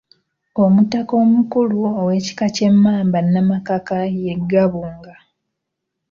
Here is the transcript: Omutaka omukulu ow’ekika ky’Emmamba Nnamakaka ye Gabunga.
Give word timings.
Omutaka 0.63 1.13
omukulu 1.23 1.79
ow’ekika 2.01 2.45
ky’Emmamba 2.55 3.19
Nnamakaka 3.25 3.97
ye 4.23 4.33
Gabunga. 4.51 5.13